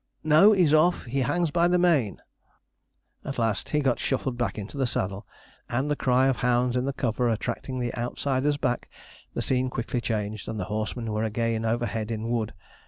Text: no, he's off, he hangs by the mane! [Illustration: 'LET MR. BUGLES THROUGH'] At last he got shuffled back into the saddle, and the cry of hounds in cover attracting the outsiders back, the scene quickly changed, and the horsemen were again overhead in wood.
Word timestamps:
no, 0.23 0.51
he's 0.51 0.73
off, 0.73 1.03
he 1.05 1.19
hangs 1.19 1.51
by 1.51 1.67
the 1.67 1.77
mane! 1.77 2.19
[Illustration: 3.23 3.23
'LET 3.23 3.23
MR. 3.23 3.23
BUGLES 3.23 3.35
THROUGH'] 3.35 3.45
At 3.45 3.47
last 3.47 3.69
he 3.69 3.79
got 3.81 3.99
shuffled 3.99 4.35
back 4.35 4.57
into 4.57 4.77
the 4.79 4.87
saddle, 4.87 5.27
and 5.69 5.91
the 5.91 5.95
cry 5.95 6.25
of 6.25 6.37
hounds 6.37 6.75
in 6.75 6.91
cover 6.93 7.29
attracting 7.29 7.77
the 7.77 7.93
outsiders 7.95 8.57
back, 8.57 8.89
the 9.35 9.43
scene 9.43 9.69
quickly 9.69 10.01
changed, 10.01 10.49
and 10.49 10.59
the 10.59 10.65
horsemen 10.73 11.11
were 11.11 11.23
again 11.23 11.65
overhead 11.65 12.09
in 12.09 12.31
wood. 12.31 12.55